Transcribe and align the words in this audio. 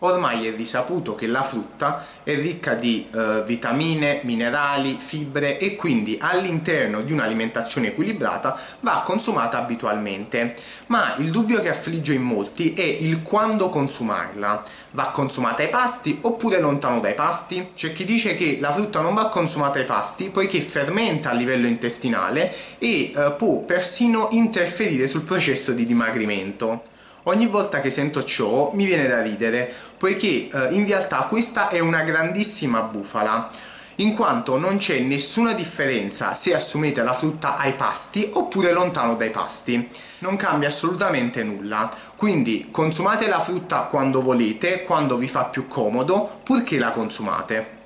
Ormai 0.00 0.46
è 0.46 0.54
risaputo 0.54 1.14
che 1.14 1.26
la 1.26 1.42
frutta 1.42 2.04
è 2.22 2.34
ricca 2.34 2.74
di 2.74 3.08
eh, 3.10 3.42
vitamine, 3.46 4.20
minerali, 4.24 4.98
fibre 4.98 5.58
e 5.58 5.74
quindi 5.74 6.18
all'interno 6.20 7.00
di 7.00 7.12
un'alimentazione 7.12 7.88
equilibrata 7.88 8.58
va 8.80 9.02
consumata 9.06 9.56
abitualmente. 9.56 10.54
Ma 10.88 11.14
il 11.16 11.30
dubbio 11.30 11.62
che 11.62 11.70
affligge 11.70 12.12
in 12.12 12.22
molti 12.22 12.74
è 12.74 12.82
il 12.82 13.22
quando 13.22 13.70
consumarla. 13.70 14.62
Va 14.90 15.10
consumata 15.12 15.62
ai 15.62 15.70
pasti 15.70 16.18
oppure 16.20 16.60
lontano 16.60 17.00
dai 17.00 17.14
pasti? 17.14 17.70
C'è 17.74 17.94
chi 17.94 18.04
dice 18.04 18.34
che 18.36 18.58
la 18.60 18.72
frutta 18.72 19.00
non 19.00 19.14
va 19.14 19.28
consumata 19.28 19.78
ai 19.78 19.86
pasti 19.86 20.28
poiché 20.28 20.60
fermenta 20.60 21.30
a 21.30 21.34
livello 21.34 21.66
intestinale 21.66 22.54
e 22.78 23.12
eh, 23.14 23.34
può 23.36 23.60
persino 23.60 24.28
interferire 24.32 25.08
sul 25.08 25.22
processo 25.22 25.72
di 25.72 25.86
dimagrimento. 25.86 26.94
Ogni 27.28 27.48
volta 27.48 27.80
che 27.80 27.90
sento 27.90 28.22
ciò 28.22 28.70
mi 28.74 28.84
viene 28.84 29.08
da 29.08 29.20
ridere, 29.20 29.72
poiché 29.98 30.48
eh, 30.48 30.68
in 30.70 30.86
realtà 30.86 31.22
questa 31.22 31.68
è 31.68 31.80
una 31.80 32.02
grandissima 32.02 32.82
bufala, 32.82 33.50
in 33.96 34.14
quanto 34.14 34.58
non 34.58 34.76
c'è 34.76 35.00
nessuna 35.00 35.52
differenza 35.52 36.34
se 36.34 36.54
assumete 36.54 37.02
la 37.02 37.14
frutta 37.14 37.56
ai 37.56 37.72
pasti 37.72 38.30
oppure 38.32 38.70
lontano 38.70 39.16
dai 39.16 39.30
pasti. 39.30 39.88
Non 40.18 40.36
cambia 40.36 40.68
assolutamente 40.68 41.42
nulla, 41.42 41.92
quindi 42.14 42.68
consumate 42.70 43.26
la 43.26 43.40
frutta 43.40 43.88
quando 43.90 44.22
volete, 44.22 44.84
quando 44.84 45.16
vi 45.16 45.26
fa 45.26 45.46
più 45.46 45.66
comodo, 45.66 46.40
purché 46.44 46.78
la 46.78 46.92
consumate. 46.92 47.85